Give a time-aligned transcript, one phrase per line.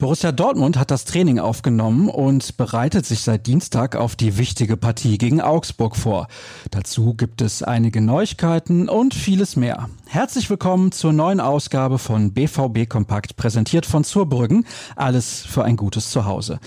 [0.00, 5.18] Borussia Dortmund hat das Training aufgenommen und bereitet sich seit Dienstag auf die wichtige Partie
[5.18, 6.28] gegen Augsburg vor.
[6.70, 9.90] Dazu gibt es einige Neuigkeiten und vieles mehr.
[10.06, 14.66] Herzlich willkommen zur neuen Ausgabe von BVB Kompakt, präsentiert von Zurbrüggen.
[14.94, 16.60] Alles für ein gutes Zuhause.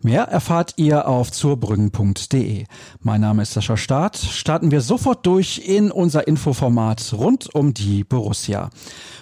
[0.00, 2.64] Mehr erfahrt ihr auf zurbrüggen.de.
[3.02, 4.16] Mein Name ist Sascha Staat.
[4.16, 8.70] Starten wir sofort durch in unser Infoformat rund um die Borussia.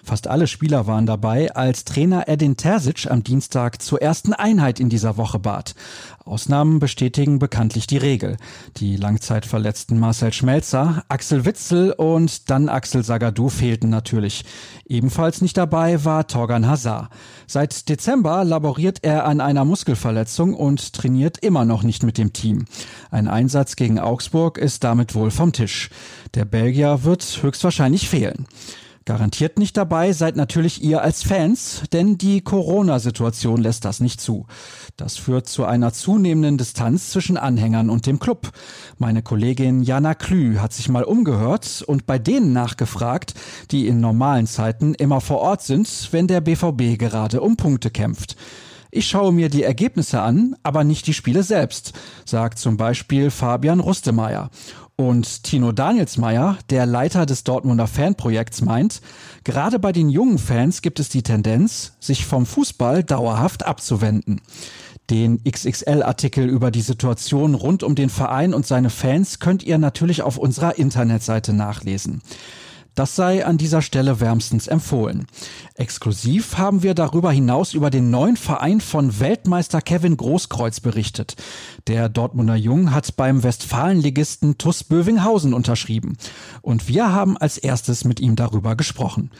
[0.04, 4.88] Fast alle Spieler waren dabei, als Trainer Edin Terzic am Dienstag zur ersten Einheit in
[4.88, 5.74] dieser Woche bat.
[6.24, 8.36] Ausnahmen bestätigen bekanntlich die Regel.
[8.76, 14.44] Die langzeitverletzten Marcel Schmelzer, Axel Witzel und dann Axel Sagadou fehlten natürlich.
[14.86, 17.08] Ebenfalls nicht dabei war Torgan Hazard.
[17.46, 22.66] Seit Dezember laboriert er an einer Muskelverletzung und trainiert immer noch nicht mit dem Team.
[23.10, 25.90] Ein Einsatz gegen Augsburg ist damit wohl vom Tisch.
[26.34, 28.46] Der Belgier wird höchstwahrscheinlich fehlen.
[29.06, 34.46] Garantiert nicht dabei seid natürlich ihr als Fans, denn die Corona-Situation lässt das nicht zu.
[34.96, 38.50] Das führt zu einer zunehmenden Distanz zwischen Anhängern und dem Club.
[38.98, 43.34] Meine Kollegin Jana Klü hat sich mal umgehört und bei denen nachgefragt,
[43.70, 48.34] die in normalen Zeiten immer vor Ort sind, wenn der BVB gerade um Punkte kämpft.
[48.90, 51.92] Ich schaue mir die Ergebnisse an, aber nicht die Spiele selbst,
[52.24, 54.50] sagt zum Beispiel Fabian Rustemeyer.
[54.98, 59.02] Und Tino Danielsmeier, der Leiter des Dortmunder Fanprojekts, meint,
[59.44, 64.40] gerade bei den jungen Fans gibt es die Tendenz, sich vom Fußball dauerhaft abzuwenden.
[65.10, 70.22] Den XXL-Artikel über die Situation rund um den Verein und seine Fans könnt ihr natürlich
[70.22, 72.22] auf unserer Internetseite nachlesen.
[72.96, 75.26] Das sei an dieser Stelle wärmstens empfohlen.
[75.74, 81.36] Exklusiv haben wir darüber hinaus über den neuen Verein von Weltmeister Kevin Großkreuz berichtet.
[81.88, 86.16] Der Dortmunder Jung hat beim Westfalenligisten TuS Bövinghausen unterschrieben.
[86.62, 89.30] Und wir haben als erstes mit ihm darüber gesprochen.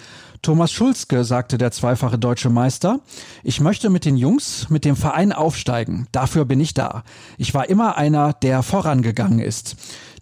[0.47, 3.00] Thomas Schulzke sagte der zweifache deutsche Meister,
[3.42, 6.07] ich möchte mit den Jungs, mit dem Verein aufsteigen.
[6.12, 7.02] Dafür bin ich da.
[7.36, 9.74] Ich war immer einer, der vorangegangen ist.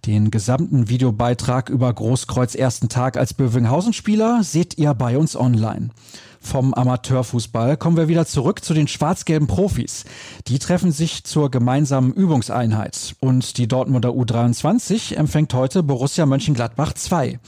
[0.07, 5.91] Den gesamten Videobeitrag über Großkreuz ersten Tag als Bövinghausen-Spieler seht ihr bei uns online.
[6.44, 10.05] Vom Amateurfußball kommen wir wieder zurück zu den schwarz-gelben Profis.
[10.47, 13.16] Die treffen sich zur gemeinsamen Übungseinheit.
[13.19, 17.41] Und die Dortmunder U23 empfängt heute Borussia Mönchengladbach 2.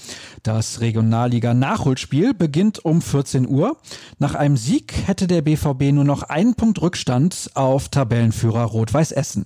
[0.42, 3.76] Das Regionalliga-Nachholspiel beginnt um 14 Uhr.
[4.18, 9.44] Nach einem Sieg hätte der BVB nur noch einen Punkt Rückstand auf Tabellenführer Rot-Weiß Essen.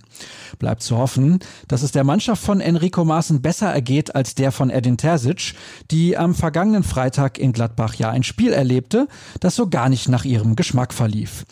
[0.58, 4.70] Bleibt zu hoffen, dass es der Mannschaft von Enrico Maaßen besser ergeht als der von
[4.70, 5.54] Edin Terzic,
[5.90, 9.08] die am vergangenen Freitag in Gladbach ja ein Spiel erlebte,
[9.40, 11.44] das so gar nicht nach ihrem Geschmack verlief.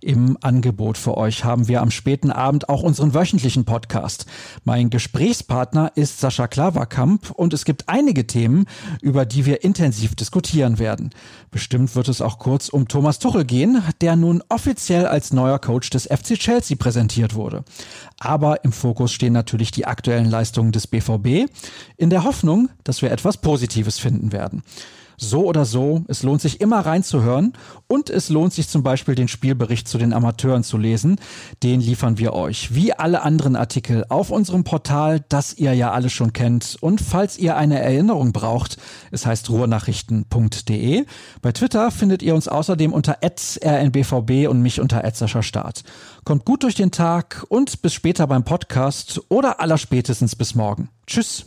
[0.00, 4.26] Im Angebot für euch haben wir am späten Abend auch unseren wöchentlichen Podcast.
[4.64, 8.66] Mein Gesprächspartner ist Sascha Klaverkamp und es gibt einige Themen,
[9.00, 11.10] über die wir intensiv diskutieren werden.
[11.52, 15.90] Bestimmt wird es auch kurz um Thomas Tuchel gehen, der nun offiziell als neuer Coach
[15.90, 17.64] des FC Chelsea präsentiert wurde.
[18.18, 21.48] Aber im Fokus stehen natürlich die aktuellen Leistungen des BVB,
[21.96, 24.62] in der Hoffnung, dass wir etwas Positives finden werden.
[25.16, 27.52] So oder so, es lohnt sich immer reinzuhören
[27.86, 31.16] und es lohnt sich zum Beispiel den Spielbericht zu den Amateuren zu lesen.
[31.62, 36.10] Den liefern wir euch, wie alle anderen Artikel, auf unserem Portal, das ihr ja alle
[36.10, 36.76] schon kennt.
[36.80, 38.78] Und falls ihr eine Erinnerung braucht,
[39.10, 41.06] es heißt ruhrnachrichten.de.
[41.40, 45.02] Bei Twitter findet ihr uns außerdem unter rnbvb und mich unter
[45.42, 45.82] Start.
[46.24, 50.88] Kommt gut durch den Tag und bis später beim Podcast oder allerspätestens bis morgen.
[51.06, 51.46] Tschüss.